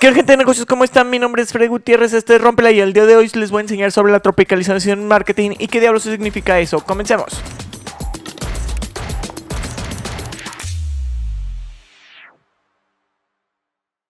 ¿Qué 0.00 0.14
gente 0.14 0.32
de 0.32 0.36
negocios? 0.36 0.64
¿Cómo 0.64 0.84
están? 0.84 1.10
Mi 1.10 1.18
nombre 1.18 1.42
es 1.42 1.50
Fred 1.50 1.68
Gutiérrez, 1.68 2.12
este 2.12 2.36
es 2.36 2.40
Rompela 2.40 2.70
y 2.70 2.78
el 2.78 2.92
día 2.92 3.04
de 3.04 3.16
hoy 3.16 3.28
les 3.34 3.50
voy 3.50 3.58
a 3.58 3.62
enseñar 3.62 3.90
sobre 3.90 4.12
la 4.12 4.20
tropicalización 4.20 5.00
en 5.00 5.08
marketing 5.08 5.56
y 5.58 5.66
qué 5.66 5.80
diablos 5.80 6.04
significa 6.04 6.60
eso. 6.60 6.78
Comencemos. 6.84 7.42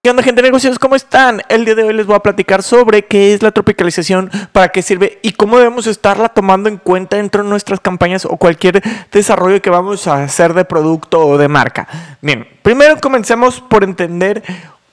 ¿Qué 0.02 0.10
onda 0.10 0.22
gente 0.22 0.42
de 0.42 0.48
negocios? 0.48 0.78
¿Cómo 0.78 0.94
están? 0.94 1.40
El 1.48 1.64
día 1.64 1.74
de 1.74 1.84
hoy 1.84 1.94
les 1.94 2.04
voy 2.04 2.16
a 2.16 2.20
platicar 2.20 2.62
sobre 2.62 3.06
qué 3.06 3.32
es 3.32 3.42
la 3.42 3.50
tropicalización, 3.52 4.30
para 4.52 4.68
qué 4.68 4.82
sirve 4.82 5.18
y 5.22 5.32
cómo 5.32 5.56
debemos 5.56 5.86
estarla 5.86 6.28
tomando 6.28 6.68
en 6.68 6.76
cuenta 6.76 7.16
dentro 7.16 7.42
de 7.42 7.48
nuestras 7.48 7.80
campañas 7.80 8.26
o 8.26 8.36
cualquier 8.36 8.82
desarrollo 9.10 9.62
que 9.62 9.70
vamos 9.70 10.06
a 10.06 10.22
hacer 10.22 10.52
de 10.52 10.66
producto 10.66 11.26
o 11.26 11.38
de 11.38 11.48
marca. 11.48 11.88
Bien, 12.20 12.46
primero 12.62 12.98
comencemos 13.00 13.62
por 13.62 13.84
entender 13.84 14.42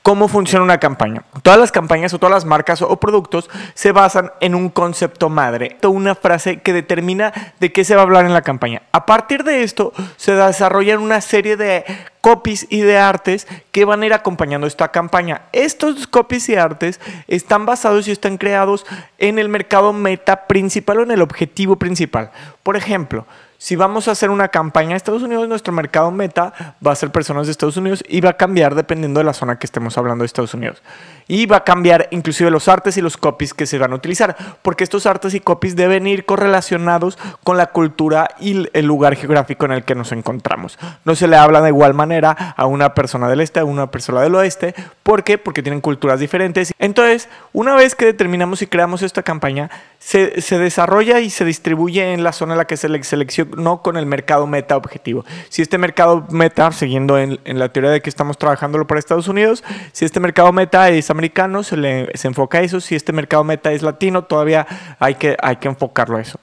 cómo 0.05 0.27
funciona 0.27 0.63
una 0.63 0.77
campaña. 0.77 1.23
Todas 1.41 1.59
las 1.59 1.71
campañas 1.71 2.13
o 2.13 2.19
todas 2.19 2.31
las 2.31 2.45
marcas 2.45 2.83
o 2.83 2.99
productos 2.99 3.49
se 3.73 3.91
basan 3.91 4.31
en 4.39 4.53
un 4.53 4.69
concepto 4.69 5.29
madre, 5.29 5.77
una 5.81 6.13
frase 6.13 6.61
que 6.61 6.73
determina 6.73 7.33
de 7.59 7.71
qué 7.71 7.83
se 7.83 7.95
va 7.95 8.01
a 8.01 8.03
hablar 8.03 8.25
en 8.25 8.33
la 8.33 8.43
campaña. 8.43 8.83
A 8.91 9.07
partir 9.07 9.43
de 9.43 9.63
esto 9.63 9.93
se 10.17 10.35
desarrollan 10.35 10.99
una 10.99 11.21
serie 11.21 11.57
de 11.57 11.85
copies 12.21 12.67
y 12.69 12.81
de 12.81 12.99
artes 12.99 13.47
que 13.71 13.83
van 13.83 14.03
a 14.03 14.05
ir 14.05 14.13
acompañando 14.13 14.67
esta 14.67 14.91
campaña. 14.91 15.41
Estos 15.53 16.05
copies 16.05 16.49
y 16.49 16.55
artes 16.55 17.01
están 17.27 17.65
basados 17.65 18.07
y 18.07 18.11
están 18.11 18.37
creados 18.37 18.85
en 19.17 19.39
el 19.39 19.49
mercado 19.49 19.91
meta 19.91 20.45
principal 20.45 20.99
o 20.99 21.03
en 21.03 21.11
el 21.11 21.23
objetivo 21.23 21.77
principal. 21.77 22.29
Por 22.61 22.77
ejemplo, 22.77 23.25
si 23.65 23.75
vamos 23.75 24.07
a 24.07 24.11
hacer 24.11 24.29
una 24.29 24.49
campaña 24.49 24.91
en 24.91 24.95
Estados 24.95 25.23
Unidos, 25.23 25.47
nuestro 25.47 25.73
mercado 25.73 26.11
meta 26.11 26.75
va 26.85 26.91
a 26.91 26.95
ser 26.95 27.11
personas 27.11 27.47
de 27.47 27.51
Estados 27.51 27.75
Unidos 27.77 28.03
y 28.07 28.21
va 28.21 28.29
a 28.29 28.37
cambiar 28.37 28.75
dependiendo 28.75 29.19
de 29.19 29.23
la 29.23 29.33
zona 29.33 29.57
que 29.57 29.65
estemos 29.65 29.97
hablando 29.97 30.21
de 30.21 30.27
Estados 30.27 30.53
Unidos. 30.53 30.83
Y 31.27 31.47
va 31.47 31.57
a 31.57 31.63
cambiar 31.63 32.07
inclusive 32.11 32.51
los 32.51 32.67
artes 32.67 32.95
y 32.97 33.01
los 33.01 33.17
copies 33.17 33.55
que 33.55 33.65
se 33.65 33.79
van 33.79 33.91
a 33.91 33.95
utilizar, 33.95 34.37
porque 34.61 34.83
estos 34.83 35.07
artes 35.07 35.33
y 35.33 35.39
copies 35.39 35.75
deben 35.75 36.05
ir 36.05 36.25
correlacionados 36.25 37.17
con 37.43 37.57
la 37.57 37.71
cultura 37.71 38.29
y 38.39 38.69
el 38.71 38.85
lugar 38.85 39.15
geográfico 39.15 39.65
en 39.65 39.71
el 39.71 39.83
que 39.83 39.95
nos 39.95 40.11
encontramos. 40.11 40.77
No 41.03 41.15
se 41.15 41.27
le 41.27 41.35
habla 41.35 41.61
de 41.61 41.69
igual 41.69 41.95
manera 41.95 42.53
a 42.55 42.67
una 42.67 42.93
persona 42.93 43.27
del 43.29 43.41
este, 43.41 43.61
a 43.61 43.65
una 43.65 43.89
persona 43.89 44.21
del 44.21 44.35
oeste. 44.35 44.75
¿Por 45.01 45.23
qué? 45.23 45.39
Porque 45.39 45.63
tienen 45.63 45.81
culturas 45.81 46.19
diferentes. 46.19 46.71
Entonces, 46.77 47.29
una 47.51 47.73
vez 47.73 47.95
que 47.95 48.05
determinamos 48.05 48.61
y 48.61 48.67
creamos 48.67 49.01
esta 49.01 49.23
campaña, 49.23 49.71
se, 49.97 50.39
se 50.39 50.59
desarrolla 50.59 51.19
y 51.19 51.31
se 51.31 51.45
distribuye 51.45 52.13
en 52.13 52.23
la 52.23 52.31
zona 52.31 52.53
en 52.53 52.59
la 52.59 52.65
que 52.65 52.77
se 52.77 52.89
le 52.89 53.03
selecciona 53.03 53.54
no 53.55 53.81
con 53.81 53.97
el 53.97 54.05
mercado 54.05 54.47
meta 54.47 54.77
objetivo. 54.77 55.25
Si 55.49 55.61
este 55.61 55.77
mercado 55.77 56.25
meta, 56.29 56.71
siguiendo 56.71 57.17
en, 57.17 57.39
la 57.45 57.69
teoría 57.69 57.91
de 57.91 58.01
que 58.01 58.09
estamos 58.09 58.37
trabajándolo 58.37 58.87
para 58.87 58.99
Estados 58.99 59.27
Unidos, 59.27 59.63
si 59.91 60.05
este 60.05 60.19
mercado 60.19 60.51
meta 60.51 60.89
es 60.89 61.09
americano, 61.09 61.63
se, 61.63 61.77
le, 61.77 62.15
se 62.17 62.27
enfoca 62.27 62.59
a 62.59 62.61
eso. 62.61 62.79
Si 62.79 62.95
este 62.95 63.13
mercado 63.13 63.43
meta 63.43 63.71
es 63.71 63.81
latino, 63.81 64.23
todavía 64.23 64.67
hay 64.99 65.15
que, 65.15 65.37
hay 65.41 65.57
que 65.57 65.67
enfocarlo 65.67 66.17
a 66.17 66.21
eso. 66.21 66.39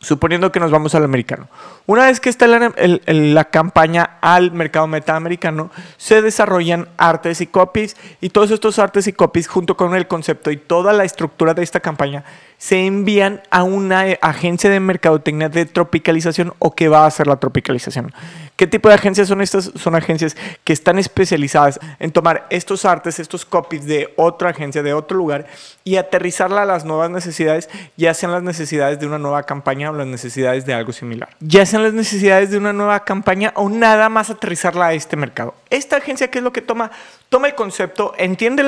Suponiendo 0.00 0.52
que 0.52 0.60
nos 0.60 0.70
vamos 0.70 0.94
al 0.94 1.02
americano. 1.02 1.48
Una 1.86 2.06
vez 2.06 2.20
que 2.20 2.28
está 2.28 2.46
la, 2.46 2.72
la 3.06 3.44
campaña 3.46 4.18
al 4.20 4.52
mercado 4.52 4.86
meta 4.86 5.16
americano, 5.16 5.72
se 5.96 6.22
desarrollan 6.22 6.88
artes 6.98 7.40
y 7.40 7.48
copies 7.48 7.96
y 8.20 8.30
todos 8.30 8.52
estos 8.52 8.78
artes 8.78 9.08
y 9.08 9.12
copies 9.12 9.48
junto 9.48 9.76
con 9.76 9.96
el 9.96 10.06
concepto 10.06 10.52
y 10.52 10.56
toda 10.56 10.92
la 10.92 11.02
estructura 11.02 11.52
de 11.52 11.64
esta 11.64 11.80
campaña 11.80 12.24
se 12.58 12.84
envían 12.84 13.40
a 13.50 13.62
una 13.62 14.04
agencia 14.20 14.68
de 14.68 14.80
mercadotecnia 14.80 15.48
de 15.48 15.64
tropicalización 15.64 16.52
o 16.58 16.74
que 16.74 16.88
va 16.88 17.04
a 17.04 17.06
hacer 17.06 17.26
la 17.26 17.36
tropicalización. 17.36 18.12
¿Qué 18.56 18.66
tipo 18.66 18.88
de 18.88 18.96
agencias 18.96 19.28
son 19.28 19.40
estas? 19.40 19.70
Son 19.76 19.94
agencias 19.94 20.36
que 20.64 20.72
están 20.72 20.98
especializadas 20.98 21.78
en 22.00 22.10
tomar 22.10 22.48
estos 22.50 22.84
artes, 22.84 23.20
estos 23.20 23.44
copies 23.44 23.86
de 23.86 24.12
otra 24.16 24.50
agencia, 24.50 24.82
de 24.82 24.92
otro 24.92 25.16
lugar 25.16 25.46
y 25.84 25.96
aterrizarla 25.96 26.62
a 26.62 26.66
las 26.66 26.84
nuevas 26.84 27.08
necesidades, 27.08 27.70
ya 27.96 28.12
sean 28.14 28.32
las 28.32 28.42
necesidades 28.42 28.98
de 28.98 29.06
una 29.06 29.18
nueva 29.18 29.44
campaña 29.44 29.90
o 29.90 29.94
las 29.94 30.08
necesidades 30.08 30.66
de 30.66 30.74
algo 30.74 30.92
similar. 30.92 31.28
Ya 31.38 31.64
sean 31.66 31.84
las 31.84 31.94
necesidades 31.94 32.50
de 32.50 32.58
una 32.58 32.72
nueva 32.72 33.04
campaña 33.04 33.52
o 33.54 33.68
nada 33.68 34.08
más 34.08 34.28
aterrizarla 34.28 34.88
a 34.88 34.94
este 34.94 35.16
mercado. 35.16 35.54
Esta 35.70 35.96
agencia, 35.96 36.30
¿qué 36.30 36.38
es 36.38 36.44
lo 36.44 36.52
que 36.52 36.62
toma? 36.62 36.90
Toma 37.28 37.48
el 37.48 37.54
concepto, 37.54 38.14
entiende 38.16 38.64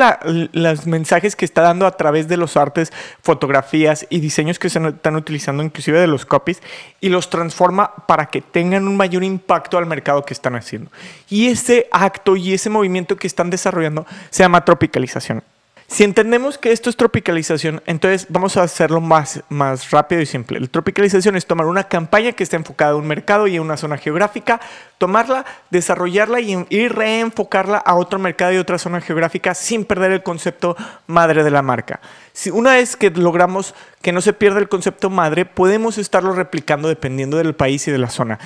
los 0.53 0.87
mensajes 0.87 1.35
que 1.35 1.45
está 1.45 1.63
dando 1.63 1.87
a 1.87 1.97
través 1.97 2.29
de 2.29 2.37
los 2.37 2.57
artes, 2.57 2.93
fotografías 3.23 4.07
y 4.11 4.21
diseños 4.21 4.59
que 4.59 4.69
se 4.69 4.87
están 4.87 5.17
utilizando 5.17 5.63
inclusive 5.63 5.99
de 5.99 6.07
los 6.07 6.27
copies 6.27 6.63
y 7.01 7.09
los 7.09 7.31
transforma 7.31 7.95
para 8.07 8.27
que 8.27 8.41
tengan 8.41 8.87
un 8.87 8.97
mayor 8.97 9.25
impacto 9.25 9.79
al 9.79 9.87
mercado 9.87 10.25
que 10.25 10.35
están 10.35 10.57
haciendo. 10.57 10.91
Y 11.29 11.49
ese 11.49 11.89
acto 11.91 12.37
y 12.37 12.53
ese 12.53 12.69
movimiento 12.69 13.17
que 13.17 13.27
están 13.27 13.51
desarrollando 13.51 14.07
se 14.31 14.43
llama 14.43 14.65
tropicalización. 14.65 15.43
Si 15.91 16.05
entendemos 16.05 16.57
que 16.57 16.71
esto 16.71 16.89
es 16.89 16.97
tropicalización, 16.97 17.83
entonces 17.85 18.29
vamos 18.29 18.57
a 18.57 18.63
hacerlo 18.63 19.01
más, 19.01 19.43
más 19.49 19.91
rápido 19.91 20.23
y 20.23 20.27
simple. 20.27 20.61
La 20.61 20.69
tropicalización 20.69 21.35
es 21.35 21.47
tomar 21.47 21.67
una 21.67 21.89
campaña 21.89 22.31
que 22.31 22.45
está 22.45 22.55
enfocada 22.55 22.93
a 22.93 22.95
un 22.95 23.09
mercado 23.09 23.49
y 23.49 23.57
a 23.57 23.61
una 23.61 23.77
zona 23.77 23.99
geográfica, 23.99 24.61
tomarla, 24.99 25.45
desarrollarla 25.71 26.39
y, 26.39 26.65
y 26.71 26.87
reenfocarla 26.87 27.79
a 27.79 27.97
otro 27.97 28.21
mercado 28.21 28.53
y 28.53 28.59
otra 28.59 28.79
zona 28.79 29.01
geográfica 29.01 29.53
sin 29.53 29.85
perder 29.85 30.13
el 30.13 30.23
concepto 30.23 30.77
madre 31.09 31.43
de 31.43 31.51
la 31.51 31.61
marca. 31.61 31.99
Si 32.33 32.51
una 32.51 32.75
vez 32.75 32.95
que 32.95 33.11
logramos 33.11 33.75
que 34.01 34.13
no 34.13 34.21
se 34.21 34.33
pierda 34.33 34.61
el 34.61 34.69
concepto 34.69 35.11
madre, 35.11 35.45
podemos 35.45 35.99
estarlo 35.99 36.35
replicando 36.35 36.87
dependiendo 36.87 37.37
del 37.37 37.57
país 37.57 37.89
y 37.89 37.91
de 37.91 37.99
la 37.99 38.11
zona 38.11 38.39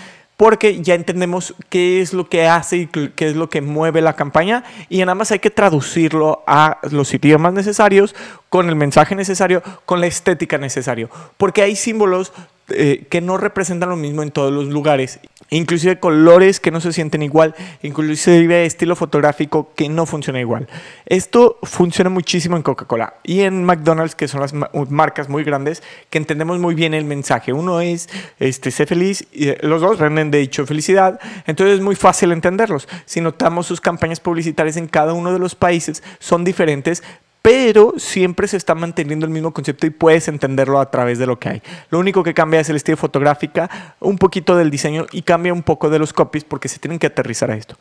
porque 0.45 0.83
ya 0.83 0.95
entendemos 0.95 1.55
qué 1.71 2.03
es 2.03 2.13
lo 2.13 2.29
que 2.29 2.47
hace 2.47 2.77
y 2.77 2.87
qué 2.87 3.29
es 3.31 3.35
lo 3.35 3.49
que 3.49 3.63
mueve 3.63 4.03
la 4.03 4.13
campaña 4.13 4.63
y 4.91 4.99
nada 4.99 5.15
más 5.15 5.33
hay 5.33 5.39
que 5.39 5.49
traducirlo 5.49 6.45
a 6.47 6.81
los 6.91 7.15
idiomas 7.15 7.55
necesarios, 7.55 8.15
con 8.51 8.69
el 8.69 8.77
mensaje 8.77 9.15
necesario, 9.15 9.63
con 9.87 10.03
la 10.03 10.07
estética 10.07 10.59
necesario, 10.59 11.09
porque 11.39 11.63
hay 11.63 11.77
símbolos 11.77 12.35
eh, 12.69 13.07
que 13.09 13.23
no 13.23 13.39
representan 13.39 13.89
lo 13.89 13.97
mismo 13.97 14.23
en 14.23 14.33
todos 14.33 14.53
los 14.53 14.67
lugares, 14.67 15.19
inclusive 15.57 15.99
colores 15.99 16.61
que 16.61 16.71
no 16.71 16.81
se 16.81 16.93
sienten 16.93 17.23
igual, 17.23 17.55
inclusive 17.83 18.67
estilo 18.67 18.97
fotográfico 18.97 19.73
que 19.75 19.89
no 19.89 20.07
funciona 20.07 20.41
igual. 20.41 20.69
Esto 21.07 21.59
funciona 21.63 22.11
muchísimo 22.11 22.57
en 22.57 22.63
Coca-Cola 22.63 23.15
y 23.23 23.41
en 23.41 23.65
McDonald's, 23.65 24.15
que 24.15 24.29
son 24.29 24.41
las 24.41 24.53
marcas 24.91 25.29
muy 25.29 25.45
grandes, 25.45 25.83
que 26.11 26.19
entendemos 26.19 26.59
muy 26.59 26.75
bien 26.75 26.95
el 26.95 27.05
mensaje. 27.05 27.53
Uno 27.53 27.81
es, 27.81 28.09
este, 28.39 28.71
sé 28.71 28.87
feliz, 28.87 29.27
eh, 29.33 29.59
los 29.63 29.81
dos 29.81 29.99
venden 29.99 30.31
de 30.31 30.41
hecho 30.41 30.67
felicidad, 30.67 31.21
entonces 31.47 31.77
es 31.77 31.81
muy 31.81 31.97
fácil 31.97 32.33
entenderlos. 32.33 32.89
Si 33.05 33.21
notamos 33.21 33.67
sus 33.67 33.81
campañas 33.81 34.21
publicitarias 34.21 34.77
en 34.77 34.89
cada 34.89 35.13
uno 35.13 35.33
de 35.33 35.39
los 35.39 35.55
países, 35.55 36.03
son 36.19 36.45
diferentes, 36.45 37.03
pero 37.45 37.93
siempre 37.99 38.49
se 38.49 38.57
está 38.57 38.75
manteniendo 38.75 39.27
el 39.27 39.31
mismo 39.31 39.53
concepto 39.53 39.87
y 39.87 39.91
puedes 39.91 40.29
entenderlo 40.29 40.81
a 40.81 40.91
través 40.91 41.19
de 41.19 41.27
lo 41.27 41.39
que 41.39 41.51
hay. 41.51 41.63
Lo 41.91 41.99
único 41.99 42.23
que 42.23 42.33
cambia 42.33 42.59
es 42.61 42.71
el 42.71 42.77
estilo 42.77 42.97
fotográfica, 42.97 43.95
un 44.01 44.17
poquito 44.17 44.57
del 44.57 44.71
diseño 44.71 45.05
y 45.13 45.21
cambia 45.21 45.53
un 45.53 45.63
poco 45.63 45.91
de 45.91 45.99
los 45.99 46.15
copies 46.15 46.43
porque 46.43 46.69
se 46.69 46.79
tienen 46.79 46.99
que 46.99 47.07
aterrizar 47.07 47.51
a 47.51 47.57
esto. 47.57 47.77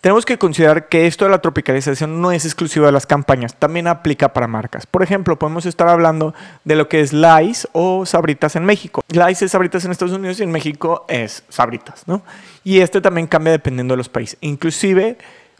Tenemos 0.00 0.26
que 0.26 0.38
considerar 0.38 0.88
que 0.88 1.06
esto 1.06 1.24
de 1.24 1.30
la 1.30 1.38
tropicalización 1.38 2.20
no 2.20 2.32
es 2.32 2.44
exclusivo 2.44 2.86
de 2.86 2.90
las 2.90 3.06
campañas, 3.06 3.54
también 3.54 3.86
aplica 3.86 4.32
para 4.32 4.48
marcas. 4.48 4.86
Por 4.86 5.04
ejemplo, 5.04 5.38
podemos 5.38 5.66
estar 5.66 5.86
hablando 5.86 6.34
de 6.64 6.74
lo 6.74 6.88
que 6.88 7.00
es 7.00 7.12
Lice 7.12 7.68
o 7.70 8.04
Sabritas 8.06 8.56
en 8.56 8.64
México. 8.64 9.04
Lice 9.10 9.44
es 9.44 9.52
Sabritas 9.52 9.84
en 9.84 9.92
Estados 9.92 10.14
Unidos 10.14 10.40
y 10.40 10.42
en 10.42 10.50
México 10.50 11.06
es 11.08 11.44
Sabritas, 11.48 12.02
¿no? 12.08 12.22
Y 12.64 12.80
este 12.80 13.00
también 13.00 13.28
cambia 13.28 13.52
dependiendo 13.52 13.92
de 13.92 13.98
los 13.98 14.08
países. 14.08 14.36
Inclusive 14.40 15.16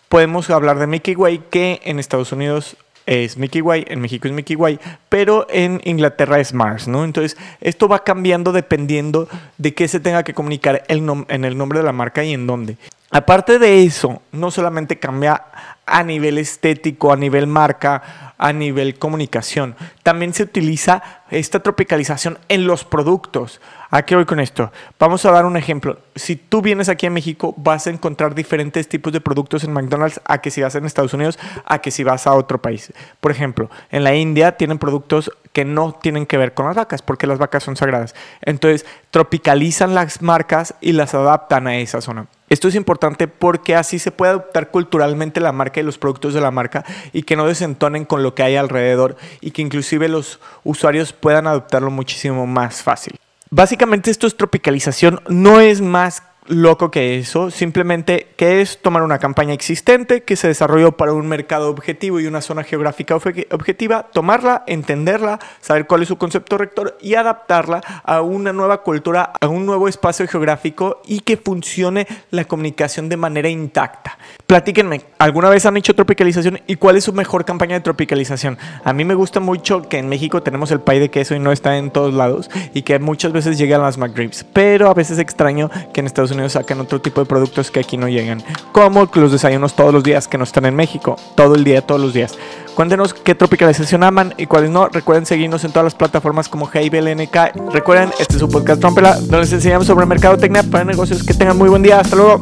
podemos 0.08 0.50
hablar 0.50 0.80
de 0.80 0.88
Mickey 0.88 1.14
Way 1.14 1.44
que 1.48 1.80
en 1.84 2.00
Estados 2.00 2.32
Unidos 2.32 2.76
es 3.06 3.38
Mickey 3.38 3.62
Way, 3.62 3.86
en 3.88 4.00
México 4.00 4.28
es 4.28 4.34
Mickey 4.34 4.56
Way, 4.56 4.78
pero 5.08 5.46
en 5.48 5.80
Inglaterra 5.84 6.38
es 6.40 6.52
Mars, 6.52 6.88
¿no? 6.88 7.04
Entonces, 7.04 7.36
esto 7.60 7.88
va 7.88 8.04
cambiando 8.04 8.52
dependiendo 8.52 9.28
de 9.58 9.74
qué 9.74 9.88
se 9.88 10.00
tenga 10.00 10.24
que 10.24 10.34
comunicar 10.34 10.82
en 10.88 11.44
el 11.44 11.56
nombre 11.56 11.78
de 11.78 11.84
la 11.84 11.92
marca 11.92 12.24
y 12.24 12.34
en 12.34 12.46
dónde. 12.46 12.76
Aparte 13.10 13.58
de 13.58 13.84
eso, 13.84 14.20
no 14.32 14.50
solamente 14.50 14.98
cambia 14.98 15.44
a 15.86 16.02
nivel 16.02 16.38
estético, 16.38 17.12
a 17.12 17.16
nivel 17.16 17.46
marca, 17.46 18.34
a 18.38 18.52
nivel 18.52 18.98
comunicación, 18.98 19.76
también 20.02 20.34
se 20.34 20.42
utiliza 20.42 21.02
esta 21.30 21.60
tropicalización 21.60 22.38
en 22.48 22.66
los 22.66 22.84
productos. 22.84 23.60
¿A 23.90 24.02
qué 24.02 24.16
voy 24.16 24.24
con 24.24 24.40
esto? 24.40 24.72
Vamos 24.98 25.24
a 25.24 25.30
dar 25.30 25.46
un 25.46 25.56
ejemplo. 25.56 26.00
Si 26.16 26.34
tú 26.36 26.60
vienes 26.60 26.88
aquí 26.88 27.06
a 27.06 27.10
México, 27.10 27.54
vas 27.56 27.86
a 27.86 27.90
encontrar 27.90 28.34
diferentes 28.34 28.88
tipos 28.88 29.12
de 29.12 29.20
productos 29.20 29.62
en 29.62 29.72
McDonald's 29.72 30.20
a 30.24 30.38
que 30.38 30.50
si 30.50 30.60
vas 30.60 30.74
en 30.74 30.84
Estados 30.84 31.14
Unidos, 31.14 31.38
a 31.64 31.78
que 31.78 31.92
si 31.92 32.02
vas 32.02 32.26
a 32.26 32.34
otro 32.34 32.60
país. 32.60 32.92
Por 33.20 33.30
ejemplo, 33.30 33.70
en 33.90 34.02
la 34.02 34.14
India 34.14 34.56
tienen 34.56 34.78
productos 34.78 35.30
que 35.52 35.64
no 35.64 35.92
tienen 35.92 36.26
que 36.26 36.36
ver 36.36 36.52
con 36.52 36.66
las 36.66 36.76
vacas, 36.76 37.00
porque 37.00 37.28
las 37.28 37.38
vacas 37.38 37.62
son 37.62 37.76
sagradas. 37.76 38.14
Entonces, 38.42 38.84
tropicalizan 39.10 39.94
las 39.94 40.20
marcas 40.20 40.74
y 40.80 40.92
las 40.92 41.14
adaptan 41.14 41.68
a 41.68 41.76
esa 41.76 42.00
zona. 42.00 42.26
Esto 42.48 42.68
es 42.68 42.74
importante 42.74 43.26
porque 43.26 43.74
así 43.74 43.98
se 43.98 44.12
puede 44.12 44.30
adoptar 44.30 44.70
culturalmente 44.70 45.40
la 45.40 45.52
marca 45.52 45.80
y 45.80 45.82
los 45.82 45.98
productos 45.98 46.32
de 46.32 46.40
la 46.40 46.50
marca 46.50 46.84
y 47.12 47.22
que 47.22 47.36
no 47.36 47.46
desentonen 47.46 48.04
con 48.04 48.22
lo 48.22 48.34
que 48.34 48.44
hay 48.44 48.56
alrededor 48.56 49.16
y 49.40 49.50
que 49.50 49.62
inclusive 49.62 50.08
los 50.08 50.40
usuarios 50.62 51.12
puedan 51.12 51.46
adoptarlo 51.46 51.90
muchísimo 51.90 52.46
más 52.46 52.82
fácil. 52.82 53.18
Básicamente 53.50 54.10
esto 54.10 54.26
es 54.26 54.36
tropicalización, 54.36 55.20
no 55.28 55.60
es 55.60 55.80
más 55.80 56.22
loco 56.48 56.90
que 56.90 57.18
eso. 57.18 57.50
Simplemente, 57.50 58.28
que 58.36 58.60
es 58.60 58.78
tomar 58.80 59.02
una 59.02 59.18
campaña 59.18 59.52
existente 59.52 60.22
que 60.22 60.36
se 60.36 60.48
desarrolló 60.48 60.92
para 60.92 61.12
un 61.12 61.26
mercado 61.26 61.70
objetivo 61.70 62.20
y 62.20 62.26
una 62.26 62.40
zona 62.40 62.62
geográfica 62.62 63.16
objetiva, 63.16 64.08
tomarla, 64.12 64.64
entenderla, 64.66 65.38
saber 65.60 65.86
cuál 65.86 66.02
es 66.02 66.08
su 66.08 66.16
concepto 66.16 66.58
rector 66.58 66.96
y 67.00 67.14
adaptarla 67.14 67.80
a 68.04 68.22
una 68.22 68.52
nueva 68.52 68.82
cultura, 68.82 69.32
a 69.40 69.48
un 69.48 69.66
nuevo 69.66 69.88
espacio 69.88 70.26
geográfico 70.28 71.02
y 71.06 71.20
que 71.20 71.36
funcione 71.36 72.06
la 72.30 72.44
comunicación 72.44 73.08
de 73.08 73.16
manera 73.16 73.48
intacta. 73.48 74.18
Platíquenme, 74.46 75.02
¿alguna 75.18 75.50
vez 75.50 75.66
han 75.66 75.76
hecho 75.76 75.94
tropicalización 75.94 76.60
y 76.66 76.76
cuál 76.76 76.96
es 76.96 77.04
su 77.04 77.12
mejor 77.12 77.44
campaña 77.44 77.74
de 77.74 77.80
tropicalización? 77.80 78.58
A 78.84 78.92
mí 78.92 79.04
me 79.04 79.14
gusta 79.14 79.40
mucho 79.40 79.88
que 79.88 79.98
en 79.98 80.08
México 80.08 80.42
tenemos 80.42 80.70
el 80.70 80.80
pay 80.80 81.00
de 81.00 81.10
queso 81.10 81.34
y 81.34 81.40
no 81.40 81.50
está 81.50 81.78
en 81.78 81.90
todos 81.90 82.14
lados 82.14 82.48
y 82.72 82.82
que 82.82 82.98
muchas 82.98 83.32
veces 83.32 83.58
llegan 83.58 83.82
las 83.82 83.98
McDrips, 83.98 84.44
pero 84.44 84.88
a 84.88 84.94
veces 84.94 85.18
extraño 85.18 85.70
que 85.92 86.00
en 86.00 86.06
Estados 86.06 86.30
Unidos 86.30 86.35
saquen 86.48 86.80
otro 86.80 87.00
tipo 87.00 87.20
de 87.20 87.26
productos 87.26 87.70
que 87.70 87.80
aquí 87.80 87.96
no 87.96 88.08
llegan, 88.08 88.42
como 88.72 89.08
los 89.14 89.32
desayunos 89.32 89.74
todos 89.74 89.92
los 89.92 90.02
días 90.02 90.28
que 90.28 90.38
no 90.38 90.44
están 90.44 90.66
en 90.66 90.74
México, 90.74 91.16
todo 91.34 91.54
el 91.54 91.64
día, 91.64 91.82
todos 91.82 92.00
los 92.00 92.12
días. 92.12 92.36
Cuéntenos 92.74 93.14
qué 93.14 93.34
tropicalización 93.34 94.02
aman 94.02 94.34
y 94.36 94.46
cuáles 94.46 94.68
no. 94.68 94.88
Recuerden 94.88 95.24
seguirnos 95.24 95.64
en 95.64 95.72
todas 95.72 95.84
las 95.84 95.94
plataformas 95.94 96.48
como 96.48 96.66
NK. 96.66 97.72
Recuerden, 97.72 98.10
este 98.18 98.34
es 98.34 98.40
su 98.40 98.50
podcast 98.50 98.80
Trompela, 98.80 99.16
donde 99.16 99.40
les 99.40 99.52
enseñamos 99.52 99.86
sobre 99.86 100.04
mercadotecnia 100.04 100.62
para 100.62 100.84
negocios. 100.84 101.22
Que 101.22 101.32
tengan 101.32 101.56
muy 101.56 101.70
buen 101.70 101.82
día. 101.82 102.00
Hasta 102.00 102.16
luego. 102.16 102.40